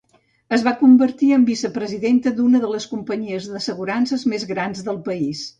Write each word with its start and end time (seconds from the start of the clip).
Es 0.55 0.61
va 0.67 0.71
convertir 0.79 1.27
en 1.35 1.43
vicepresidenta 1.49 2.33
d'una 2.39 2.63
de 2.65 2.71
les 2.73 2.89
companyies 2.97 3.51
d'assegurances 3.53 4.29
més 4.35 4.51
grans 4.55 4.87
del 4.91 5.03
país. 5.11 5.49